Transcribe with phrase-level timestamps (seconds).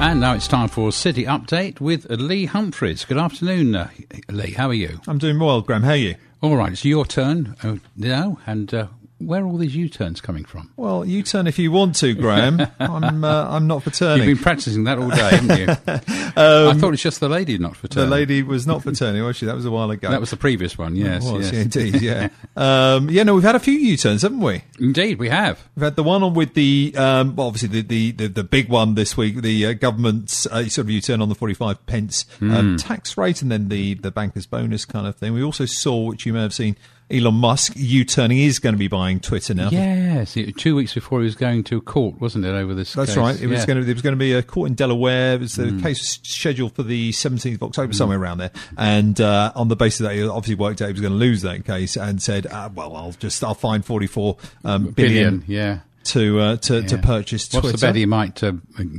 [0.00, 3.04] And now it's time for City Update with Lee Humphreys.
[3.04, 3.90] Good afternoon, uh,
[4.30, 4.52] Lee.
[4.52, 5.00] How are you?
[5.08, 5.82] I'm doing well, Graham.
[5.82, 6.14] How are you?
[6.40, 8.86] All right, it's your turn uh, now, and uh,
[9.18, 10.70] where are all these U-turns coming from?
[10.76, 12.60] Well, U-turn if you want to, Graham.
[12.80, 14.28] I'm uh, I'm not for turning.
[14.28, 15.68] You've been practicing that all day, haven't you?
[16.36, 18.10] um, I thought it's just the lady not for turning.
[18.10, 19.46] The lady was not for turning, was she?
[19.46, 20.10] That was a while ago.
[20.10, 21.24] That was the previous one, yes.
[21.24, 21.64] Was, yes.
[21.64, 22.28] indeed, yeah.
[22.56, 24.62] um, yeah, no, we've had a few U-turns, haven't we?
[24.78, 25.68] Indeed, we have.
[25.74, 28.68] We've had the one on with the, um, well, obviously the, the, the, the, big
[28.68, 32.82] one this week, the uh, government's uh, sort of U-turn on the 45 pence mm.
[32.82, 35.32] tax rate and then the, the banker's bonus kind of thing.
[35.32, 36.76] We also saw, which you may have seen,
[37.10, 39.70] Elon Musk U-turning is going to be buying Twitter now.
[39.70, 42.92] Yes, two weeks before he was going to court, wasn't it, over this?
[42.92, 43.16] That's case?
[43.16, 43.34] right.
[43.34, 43.48] It yeah.
[43.48, 45.34] was going to there was going to be a court in Delaware.
[45.34, 45.82] It was the mm.
[45.82, 47.96] case was scheduled for the 17th of October, mm.
[47.96, 48.50] somewhere around there.
[48.76, 51.42] And uh, on the basis that he obviously worked out he was going to lose
[51.42, 55.78] that case, and said, uh, "Well, I'll just I'll find 44 um, billion, billion yeah
[56.08, 56.86] to uh, to, yeah.
[56.86, 57.68] to purchase Twitter.
[57.68, 58.52] What's the bet he might uh,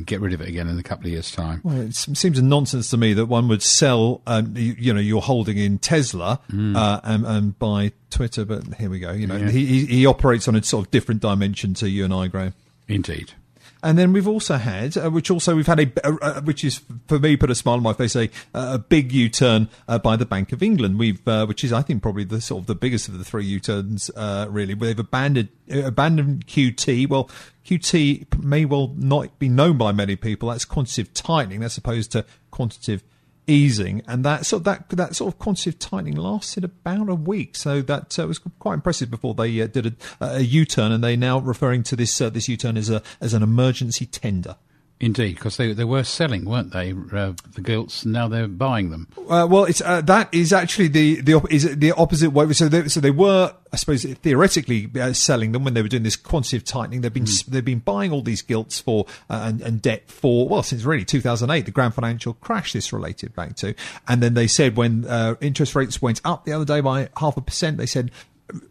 [0.05, 1.61] get rid of it again in a couple of years' time?
[1.63, 4.99] Well, it seems a nonsense to me that one would sell, um, you, you, know,
[4.99, 6.75] your holding in Tesla mm.
[6.75, 8.45] uh, and, and, buy Twitter.
[8.45, 9.11] But here we go.
[9.11, 9.49] You know, yeah.
[9.49, 12.53] he, he operates on a sort of different dimension to you and I, Graham.
[12.87, 13.33] Indeed.
[13.81, 17.17] And then we've also had, uh, which also we've had a, uh, which is for
[17.17, 20.51] me put a smile on my face, a, a big U-turn uh, by the Bank
[20.51, 20.99] of England.
[20.99, 23.45] We've, uh, which is I think probably the sort of the biggest of the three
[23.45, 24.73] U-turns, uh, really.
[24.73, 27.07] They've abandoned abandoned QT.
[27.07, 27.29] Well,
[27.65, 30.49] QT may well not be known by many people.
[30.49, 33.03] That's quantitative tightening, as opposed to quantitative
[33.49, 37.55] easing, and that sort of, that that sort of quantitative tightening lasted about a week.
[37.55, 41.15] So that uh, was quite impressive before they uh, did a, a U-turn, and they
[41.15, 44.55] now referring to this uh, this U-turn as a as an emergency tender.
[45.01, 46.91] Indeed, because they they were selling, weren't they?
[46.91, 48.05] Uh, the gilts.
[48.05, 49.07] Now they're buying them.
[49.29, 52.51] Uh, well, it's uh, that is actually the the is the opposite way.
[52.51, 56.03] So they, so they were, I suppose, theoretically uh, selling them when they were doing
[56.03, 56.99] this quantitative tightening.
[56.99, 57.45] They've been mm.
[57.45, 61.05] they've been buying all these gilts for uh, and, and debt for well since really
[61.05, 62.73] 2008, the grand financial crash.
[62.73, 66.51] This related back to, and then they said when uh, interest rates went up the
[66.51, 68.11] other day by half a percent, they said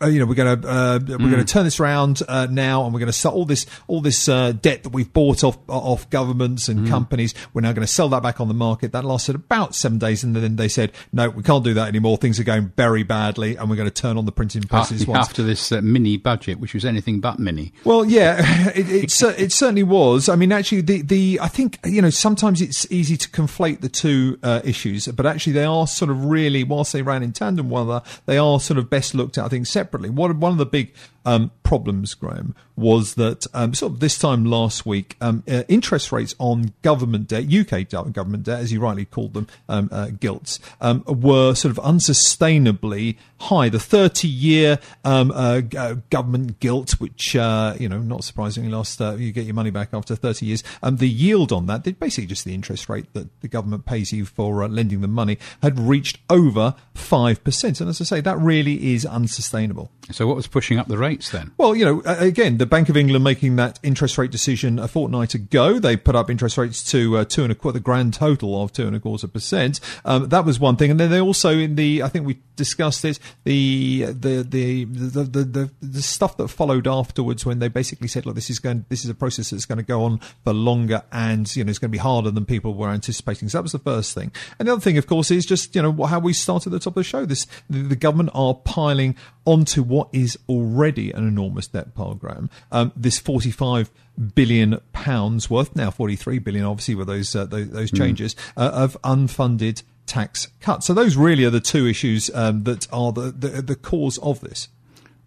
[0.06, 1.30] you know, we're going to uh, we're mm.
[1.30, 4.00] going to turn this around uh, now, and we're going to sell all this all
[4.00, 6.88] this uh, debt that we've bought off off governments and mm.
[6.88, 7.34] companies.
[7.52, 8.92] We're now going to sell that back on the market.
[8.92, 12.16] That lasted about seven days, and then they said, "No, we can't do that anymore.
[12.16, 15.16] Things are going very badly, and we're going to turn on the printing presses." After,
[15.16, 17.72] after this uh, mini budget, which was anything but mini.
[17.84, 20.28] Well, yeah, it it, it, certainly was.
[20.28, 23.88] I mean, actually, the the I think you know sometimes it's easy to conflate the
[23.88, 27.70] two uh, issues, but actually they are sort of really, whilst they ran in tandem,
[27.70, 27.88] one
[28.26, 29.44] they are sort of best looked at.
[29.44, 30.10] I think separately.
[30.10, 30.92] One, one of the big
[31.28, 36.10] um, problems, Graham, was that um, sort of this time last week, um, uh, interest
[36.10, 40.58] rates on government debt, UK government debt, as you rightly called them, um, uh, gilts,
[40.80, 43.68] um, were sort of unsustainably high.
[43.68, 49.00] The 30 year um, uh, uh, government gilt, which, uh, you know, not surprisingly, last
[49.00, 52.26] uh, you get your money back after 30 years, um, the yield on that, basically
[52.26, 56.18] just the interest rate that the government pays you for lending them money, had reached
[56.30, 57.80] over 5%.
[57.80, 59.57] And as I say, that really is unsustainable.
[60.10, 61.52] So, what was pushing up the rates then?
[61.58, 65.34] Well, you know, again, the Bank of England making that interest rate decision a fortnight
[65.34, 68.62] ago, they put up interest rates to uh, two and a quarter, the grand total
[68.62, 69.80] of two and a quarter percent.
[70.04, 73.04] Um, that was one thing, and then they also in the, I think we discussed
[73.04, 78.08] it, the the the the the, the, the stuff that followed afterwards when they basically
[78.08, 80.52] said, look, this is going, this is a process that's going to go on for
[80.52, 83.48] longer, and you know, it's going to be harder than people were anticipating.
[83.48, 85.82] So that was the first thing, and the other thing, of course, is just you
[85.82, 87.24] know how we started at the top of the show.
[87.24, 89.16] This the, the government are piling
[89.48, 92.50] onto what is already an enormous debt program.
[92.70, 93.90] Um, this 45
[94.34, 97.96] billion pounds worth, now 43 billion, obviously, with those, uh, those, those, hmm.
[97.96, 98.52] changes, mm.
[98.58, 100.86] uh, of unfunded tax cuts.
[100.86, 104.40] So those really are the two issues um, that are the, the, the cause of
[104.42, 104.68] this.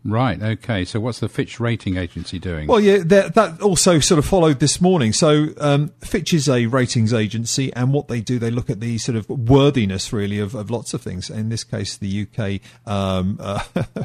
[0.04, 0.42] Right.
[0.42, 0.84] Okay.
[0.84, 2.68] So, what's the Fitch rating agency doing?
[2.68, 5.14] Well, yeah, that, also sort of followed this morning.
[5.14, 8.98] So, um, Fitch is a ratings agency, and what they do, they look at the
[8.98, 11.30] sort of worthiness, really, of, of lots of things.
[11.30, 13.62] In this case, the UK um, uh,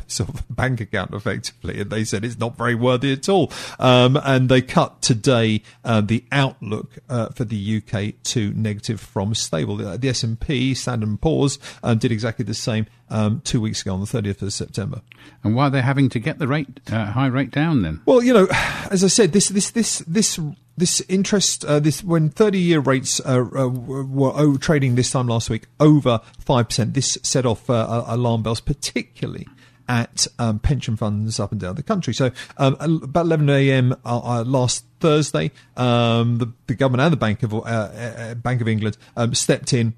[0.06, 3.50] sort of bank account, effectively, and they said it's not very worthy at all.
[3.78, 9.34] Um, and they cut today uh, the outlook uh, for the UK to negative from
[9.34, 9.76] stable.
[9.76, 13.94] The S and P, Standard Poor's, um, did exactly the same um, two weeks ago
[13.94, 15.00] on the 30th of September.
[15.44, 18.00] And why are they having to get the rate uh, high rate down then?
[18.06, 18.48] Well, you know,
[18.90, 20.40] as I said, this this this this
[20.76, 25.66] this interest, uh, this when thirty-year rates uh, uh, were trading this time last week
[25.80, 29.46] over five percent, this set off uh, alarm bells, particularly
[29.88, 32.12] at um, pension funds up and down the country.
[32.12, 33.92] So um, about 11 a.m.
[34.04, 38.98] Uh, uh, last Thursday, um, the, the, government and the Bank of Bank of England
[39.16, 39.94] um, stepped in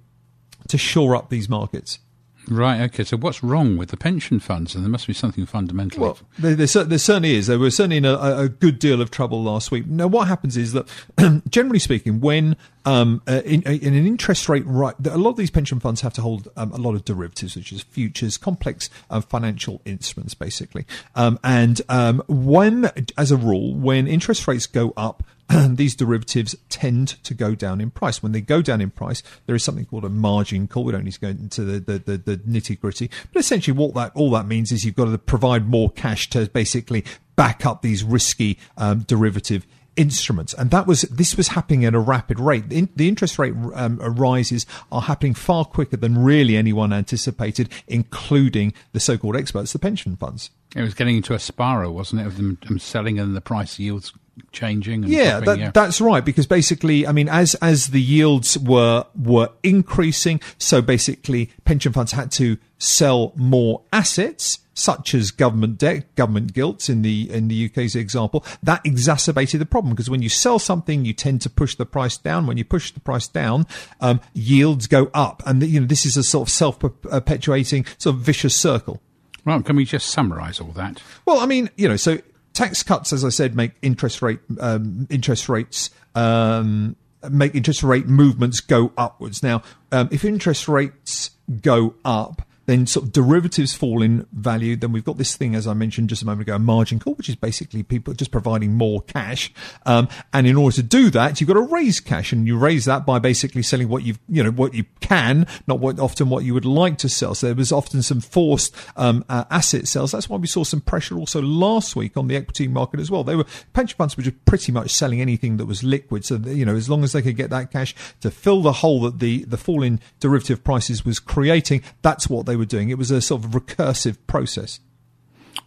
[0.68, 2.00] to shore up these markets.
[2.48, 2.80] Right.
[2.82, 3.04] Okay.
[3.04, 4.74] So what's wrong with the pension funds?
[4.74, 6.02] And there must be something fundamental.
[6.02, 7.46] Well, there, there, certainly is.
[7.46, 9.86] There were certainly in a, a good deal of trouble last week.
[9.86, 10.88] Now, what happens is that,
[11.48, 15.50] generally speaking, when um, uh, in, in an interest rate right, a lot of these
[15.50, 19.20] pension funds have to hold um, a lot of derivatives, which is futures, complex uh,
[19.20, 20.86] financial instruments, basically.
[21.14, 25.22] Um, and um, when, as a rule, when interest rates go up,
[25.68, 28.22] these derivatives tend to go down in price.
[28.22, 30.84] When they go down in price, there is something called a margin call.
[30.84, 33.94] We don't need to go into the, the, the, the nitty gritty, but essentially what
[33.94, 37.04] that all that means is you've got to provide more cash to basically
[37.36, 39.66] back up these risky um, derivative
[39.96, 42.68] instruments, and that was this was happening at a rapid rate.
[42.68, 48.74] The, the interest rate um, rises are happening far quicker than really anyone anticipated, including
[48.92, 50.50] the so-called experts, the pension funds.
[50.76, 53.78] It was getting into a spiral, wasn't it, of them, them selling and the price
[53.78, 54.12] yields
[54.52, 55.04] changing.
[55.04, 56.24] yeah, that, yeah, that's right.
[56.24, 62.12] Because basically, I mean, as as the yields were were increasing, so basically, pension funds
[62.12, 64.60] had to sell more assets.
[64.74, 69.66] Such as government debt, government gilts in the in the UK's example, that exacerbated the
[69.66, 72.46] problem because when you sell something, you tend to push the price down.
[72.46, 73.66] When you push the price down,
[74.00, 78.14] um, yields go up, and you know this is a sort of self perpetuating sort
[78.14, 79.00] of vicious circle.
[79.48, 81.02] Well, can we just summarise all that?
[81.24, 82.18] Well, I mean, you know, so
[82.58, 86.96] tax cuts, as I said, make interest rate um, interest rates um,
[87.30, 89.42] make interest rate movements go upwards.
[89.42, 89.62] Now,
[89.92, 91.30] um, if interest rates
[91.62, 94.76] go up, then sort of derivatives fall in value.
[94.76, 97.14] Then we've got this thing, as I mentioned just a moment ago, a margin call,
[97.14, 99.50] which is basically people just providing more cash.
[99.86, 102.84] Um, and in order to do that, you've got to raise cash, and you raise
[102.84, 106.44] that by basically selling what you've, you know, what you can, not what often what
[106.44, 107.34] you would like to sell.
[107.34, 110.12] So there was often some forced um, uh, asset sales.
[110.12, 113.24] That's why we saw some pressure also last week on the equity market as well.
[113.24, 116.26] They were pension funds were just pretty much selling anything that was liquid.
[116.26, 119.00] So you know, as long as they could get that cash to fill the hole
[119.02, 122.90] that the the fall in derivative prices was creating, that's what they were doing.
[122.90, 124.80] It was a sort of recursive process.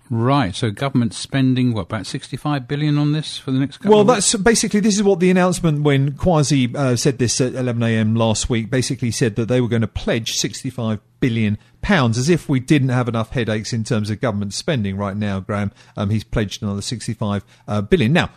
[0.10, 0.54] Right.
[0.54, 3.92] So government spending what about sixty-five billion on this for the next couple.
[3.92, 7.54] Well, of that's basically this is what the announcement when Kwasi uh, said this at
[7.54, 8.16] 11 a.m.
[8.16, 8.70] last week.
[8.70, 12.89] Basically, said that they were going to pledge 65 billion pounds, as if we didn't
[12.89, 15.39] have enough headaches in terms of government spending right now.
[15.39, 18.13] Graham, um, he's pledged another 65 uh, billion.
[18.13, 18.30] Now,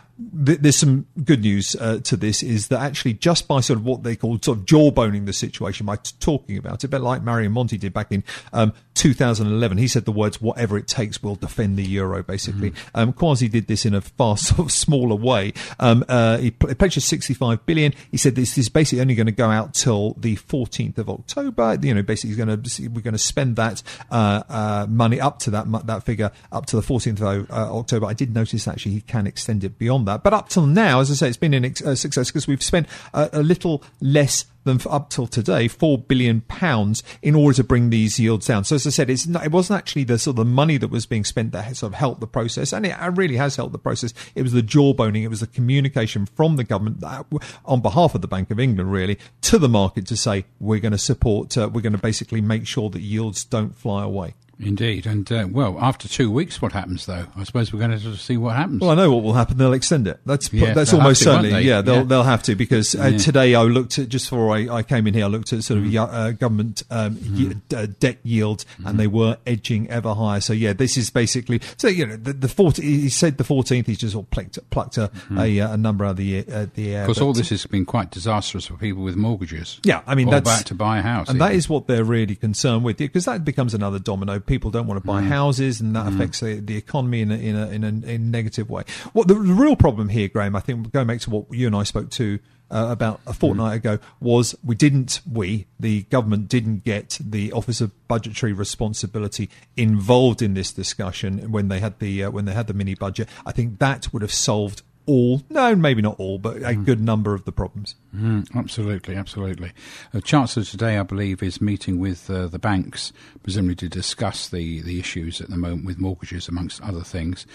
[0.45, 3.85] th- there's some good news uh, to this: is that actually just by sort of
[3.85, 7.01] what they call sort of jawboning the situation by t- talking about it, a bit
[7.01, 11.21] like Mario Monti did back in um, 2011, he said the words "whatever it takes,
[11.21, 12.99] we'll defend the euro." Basically, mm-hmm.
[12.99, 15.53] um, Kwasi did this in a far sort of smaller way.
[15.79, 17.93] Um, uh, he, pl- he pledged 65 billion.
[18.11, 21.77] He said this is basically only going to go out till the 14th of October.
[21.81, 25.39] You know, basically, he's going to we're going to spend that uh, uh, money up
[25.39, 28.05] to that that figure up to the 14th of uh, October.
[28.05, 31.11] I did notice actually he can extend it beyond that, but up till now, as
[31.11, 35.09] I say, it's been a uh, success because we've spent a little less than up
[35.09, 38.65] till today, four billion pounds in order to bring these yields down.
[38.65, 40.89] So as I said, it's not, it wasn't actually the sort of the money that
[40.89, 43.79] was being spent that sort of helped the process, and it really has helped the
[43.79, 44.13] process.
[44.35, 47.25] It was the jawboning, it was the communication from the government that,
[47.63, 50.91] on behalf of the Bank of England, really, to the market to say we're going
[50.91, 54.33] to support, uh, we're going to basically make sure that yields don't fly away.
[54.57, 57.25] Indeed, and uh, well, after two weeks, what happens though?
[57.35, 58.79] I suppose we're going to see what happens.
[58.79, 59.57] Well, I know what will happen.
[59.57, 60.21] They'll extend it.
[60.25, 61.63] That's yeah, that's almost to, certainly.
[61.63, 62.03] Yeah, they'll yeah.
[62.03, 63.17] they'll have to because uh, yeah.
[63.17, 65.25] today I looked at just before I, I came in here.
[65.25, 65.97] I looked at sort of mm.
[65.97, 67.99] uh, government um, mm.
[67.99, 68.89] debt yields, mm.
[68.89, 70.39] and they were edging ever higher.
[70.39, 73.87] So yeah, this is basically so you know the, the 40, He said the fourteenth.
[73.87, 75.37] He's just all plucked plucked a, mm-hmm.
[75.37, 77.01] a, uh, a, number out of the uh, the air.
[77.01, 79.81] Of course, all this has been quite disastrous for people with mortgages.
[79.83, 81.47] Yeah, I mean that's about to buy a house, and even.
[81.47, 84.39] that is what they're really concerned with because that becomes another domino.
[84.45, 86.15] People don't want to buy houses, and that mm.
[86.15, 88.83] affects the, the economy in a, in a, in a, in a negative way.
[89.13, 91.75] What the, the, real problem here, Graham, I think, going back to what you and
[91.75, 92.39] I spoke to
[92.71, 93.77] uh, about a fortnight mm.
[93.77, 100.41] ago, was we didn't, we, the government didn't get the Office of Budgetary Responsibility involved
[100.41, 103.27] in this discussion when they had the uh, when they had the mini budget.
[103.45, 106.85] I think that would have solved all, no, maybe not all, but a mm.
[106.85, 107.95] good number of the problems.
[108.15, 109.71] Mm, absolutely, absolutely.
[110.11, 114.81] The Chancellor today, I believe, is meeting with uh, the banks, presumably to discuss the,
[114.81, 117.45] the issues at the moment with mortgages, amongst other things.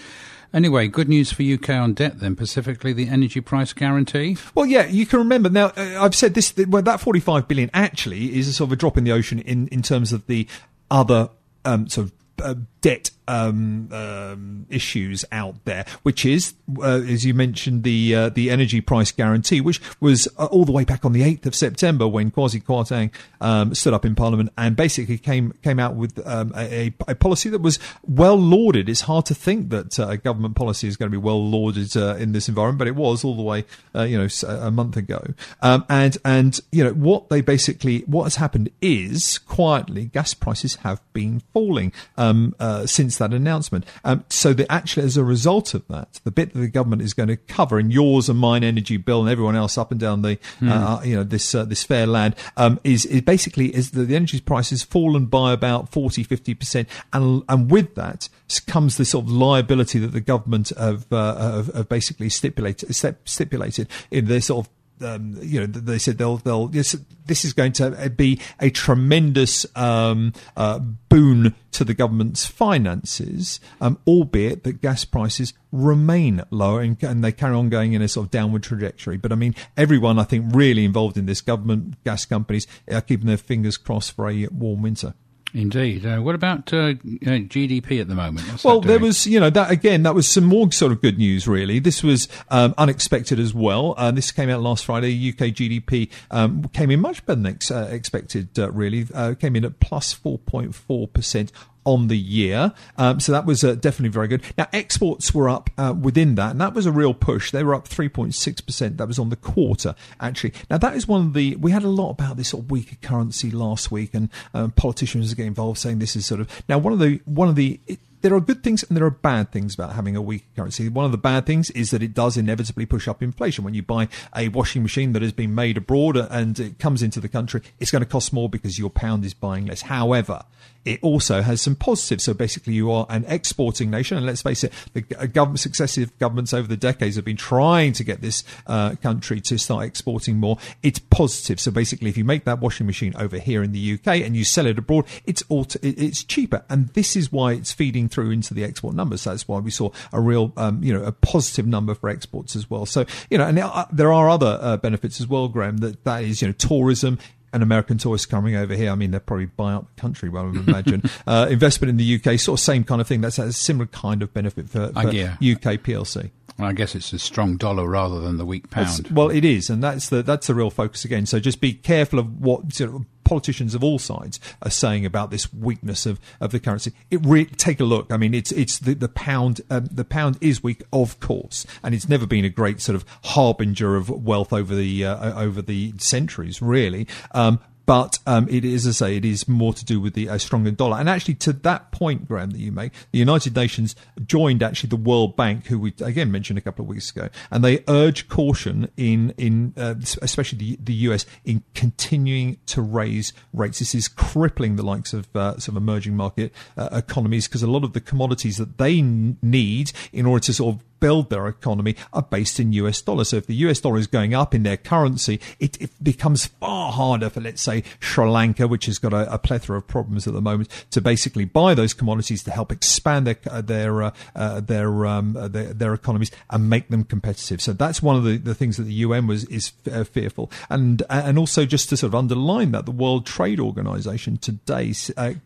[0.53, 4.37] Anyway, good news for UK on debt then, specifically the energy price guarantee.
[4.53, 5.67] Well, yeah, you can remember now.
[5.77, 6.53] Uh, I've said this.
[6.67, 9.69] Well, that forty-five billion actually is a sort of a drop in the ocean in
[9.69, 10.47] in terms of the
[10.89, 11.29] other
[11.63, 17.33] um, sort of uh, debt um, um, issues out there, which is, uh, as you
[17.33, 21.13] mentioned, the uh, the energy price guarantee, which was uh, all the way back on
[21.13, 25.53] the eighth of September when Kwasi Kwarteng um, stood up in Parliament and basically came
[25.63, 28.89] came out with um, a, a, policy that was well lauded.
[28.89, 31.95] It's hard to think that uh, a government policy is going to be well lauded
[31.95, 34.97] uh, in this environment, but it was all the way, uh, you know, a month
[34.97, 35.23] ago.
[35.61, 40.75] Um, and and you know what they basically what has happened is quietly gas prices
[40.77, 43.85] have been falling um, since that announcement.
[44.03, 47.13] Um, so that actually, as a result of that, the bit that the government is
[47.13, 50.21] going to cover in yours and mine energy bill and everyone else up and down
[50.21, 50.69] the mm.
[50.69, 54.15] uh, you know this uh, this fair land um, is is basically is that the
[54.15, 58.29] energy price has fallen by about 40 50 percent and and with that
[58.67, 62.93] comes the sort of liability that the government have, uh, have, have basically stipulated
[63.25, 64.71] stipulated in the sort of
[65.03, 69.65] um, you know, they said they'll they'll this, this is going to be a tremendous
[69.75, 77.01] um, uh, boon to the government's finances, um, albeit that gas prices remain low and,
[77.03, 79.17] and, they carry on going in a sort of downward trajectory.
[79.17, 83.27] But I mean, everyone I think really involved in this government gas companies are keeping
[83.27, 85.13] their fingers crossed for a warm winter.
[85.53, 86.05] Indeed.
[86.05, 88.47] Uh, what about uh, uh GDP at the moment?
[88.47, 91.17] What's well, there was, you know, that again, that was some more sort of good
[91.17, 91.79] news, really.
[91.79, 93.93] This was um, unexpected as well.
[93.97, 95.11] Uh, this came out last Friday.
[95.29, 99.05] UK GDP um, came in much better than ex- uh, expected, uh, really.
[99.35, 101.51] came in at plus 4.4%
[101.85, 102.73] on the year.
[102.97, 104.43] Um, so that was uh, definitely very good.
[104.57, 107.51] Now, exports were up uh, within that, and that was a real push.
[107.51, 108.97] They were up 3.6%.
[108.97, 110.53] That was on the quarter, actually.
[110.69, 112.95] Now, that is one of the, we had a lot about this sort of weaker
[113.01, 116.93] currency last week, and um, politicians get involved saying this is sort of, now, one
[116.93, 119.73] of the, one of the, it, there are good things and there are bad things
[119.73, 120.87] about having a weak currency.
[120.89, 123.63] One of the bad things is that it does inevitably push up inflation.
[123.63, 127.19] When you buy a washing machine that has been made abroad and it comes into
[127.19, 129.81] the country, it's going to cost more because your pound is buying less.
[129.81, 130.43] However,
[130.85, 132.23] it also has some positives.
[132.23, 136.53] So basically, you are an exporting nation, and let's face it, the government, successive governments
[136.53, 140.57] over the decades have been trying to get this uh, country to start exporting more.
[140.81, 141.59] It's positive.
[141.59, 144.43] So basically, if you make that washing machine over here in the UK and you
[144.43, 148.53] sell it abroad, it's alt- it's cheaper, and this is why it's feeding through into
[148.53, 149.23] the export numbers.
[149.23, 152.69] That's why we saw a real, um, you know, a positive number for exports as
[152.69, 152.85] well.
[152.85, 153.57] So you know, and
[153.91, 155.77] there are other uh, benefits as well, Graham.
[155.77, 157.19] That that is, you know, tourism
[157.53, 158.91] an American tourist coming over here.
[158.91, 161.03] I mean, they'll probably buy up the country, well, I would imagine.
[161.27, 163.21] uh, investment in the UK, sort of same kind of thing.
[163.21, 165.33] That's a similar kind of benefit for, for uh, yeah.
[165.33, 166.31] UK PLC.
[166.57, 168.87] Well, I guess it's a strong dollar rather than the weak pound.
[168.87, 171.25] That's, well, it is, and that's the that's the real focus again.
[171.25, 175.31] So just be careful of what sort of politicians of all sides are saying about
[175.31, 176.91] this weakness of, of the currency.
[177.09, 178.11] It re- take a look.
[178.11, 181.95] I mean, it's it's the, the pound um, the pound is weak, of course, and
[181.95, 185.93] it's never been a great sort of harbinger of wealth over the uh, over the
[185.97, 187.07] centuries, really.
[187.31, 190.29] Um, but um, it is, as I say, it is more to do with the
[190.29, 190.97] uh, stronger dollar.
[190.97, 193.95] And actually, to that point, Graham, that you make, the United Nations
[194.25, 197.63] joined actually the World Bank, who we again mentioned a couple of weeks ago, and
[197.63, 203.79] they urge caution in in uh, especially the, the US in continuing to raise rates.
[203.79, 207.83] This is crippling the likes of uh, some emerging market uh, economies because a lot
[207.83, 212.21] of the commodities that they need in order to sort of build their economy are
[212.21, 213.29] based in US dollars.
[213.29, 216.93] So if the US dollar is going up in their currency, it, it becomes far
[216.93, 220.33] harder for, let's say, Sri Lanka, which has got a, a, plethora of problems at
[220.33, 224.59] the moment, to basically buy those commodities to help expand their uh, their uh, uh,
[224.61, 227.59] their, um, uh, their, their economies and make them competitive.
[227.59, 231.37] So that's one of the, the things that the UN was is fearful, and and
[231.37, 234.93] also just to sort of underline that the World Trade Organization today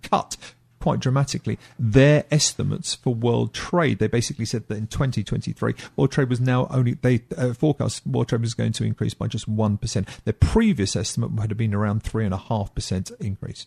[0.04, 0.36] cut
[0.86, 3.98] quite dramatically their estimates for world trade.
[3.98, 8.30] They basically said that in 2023, world trade was now only, they uh, forecast world
[8.30, 10.08] trade was going to increase by just 1%.
[10.26, 13.66] Their previous estimate had been around 3.5% increase.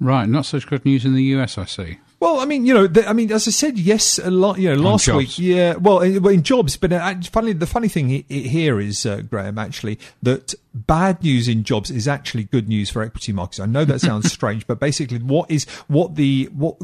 [0.00, 1.98] Right, not such good news in the US, I see.
[2.20, 4.58] Well, I mean, you know, the, I mean, as I said, yes, a lot.
[4.58, 5.76] You know, last week, yeah.
[5.76, 9.98] Well, in, in jobs, but uh, funny, the funny thing here is, uh, Graham, actually,
[10.22, 13.58] that bad news in jobs is actually good news for equity markets.
[13.58, 16.76] I know that sounds strange, but basically, what is what the what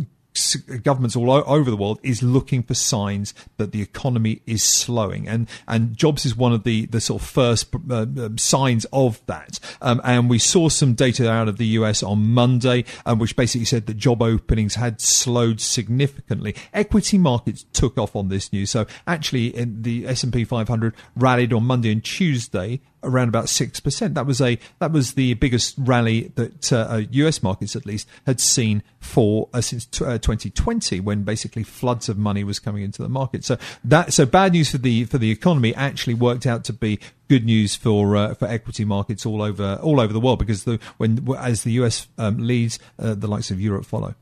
[0.55, 5.49] governments all over the world is looking for signs that the economy is slowing, and
[5.67, 9.59] and jobs is one of the the sort of first uh, um, signs of that.
[9.81, 13.65] Um, and we saw some data out of the US on Monday, um, which basically
[13.65, 16.55] said that job openings had slowed significantly.
[16.73, 21.53] Equity markets took off on this news, so actually, the S and P 500 rallied
[21.53, 24.15] on Monday and Tuesday around about six percent.
[24.15, 27.43] That was a that was the biggest rally that uh, uh U.S.
[27.43, 32.19] markets, at least, had seen for uh, since t- uh, 2020, when basically floods of
[32.19, 33.45] money was coming into the market.
[33.45, 36.99] So that so bad news for the for the economy actually worked out to be
[37.29, 40.79] good news for uh, for equity markets all over all over the world because the,
[40.97, 44.15] when as the US um, leads, uh, the likes of Europe follow.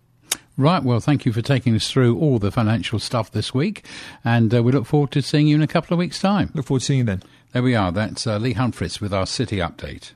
[0.56, 0.84] Right.
[0.84, 3.84] Well, thank you for taking us through all the financial stuff this week,
[4.24, 6.50] and uh, we look forward to seeing you in a couple of weeks' time.
[6.54, 7.22] Look forward to seeing you then.
[7.54, 7.92] There we are.
[7.92, 10.10] That's uh, Lee Humphreys with our city update.